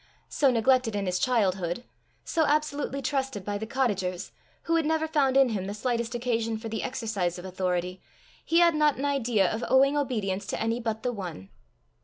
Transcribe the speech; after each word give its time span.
So 0.29 0.49
neglected 0.49 0.95
in 0.95 1.05
his 1.05 1.19
childhood, 1.19 1.83
so 2.25 2.45
absolutely 2.47 3.03
trusted 3.03 3.45
by 3.45 3.59
the 3.59 3.67
cottagers, 3.67 4.31
who 4.63 4.75
had 4.75 4.83
never 4.83 5.07
found 5.07 5.37
in 5.37 5.49
him 5.49 5.65
the 5.67 5.75
slightest 5.75 6.15
occasion 6.15 6.57
for 6.57 6.69
the 6.69 6.81
exercise 6.81 7.37
of 7.37 7.45
authority, 7.45 8.01
he 8.43 8.61
had 8.61 8.73
not 8.73 8.97
an 8.97 9.05
idea 9.05 9.47
of 9.53 9.63
owing 9.69 9.95
obedience 9.95 10.47
to 10.47 10.59
any 10.59 10.79
but 10.79 11.03
the 11.03 11.13
One. 11.13 11.49